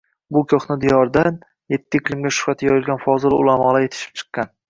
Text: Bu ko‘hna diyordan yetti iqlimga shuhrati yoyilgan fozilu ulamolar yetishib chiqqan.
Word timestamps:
Bu 0.35 0.41
ko‘hna 0.53 0.77
diyordan 0.85 1.35
yetti 1.75 2.01
iqlimga 2.01 2.33
shuhrati 2.37 2.69
yoyilgan 2.69 3.05
fozilu 3.05 3.39
ulamolar 3.45 3.85
yetishib 3.87 4.19
chiqqan. 4.23 4.53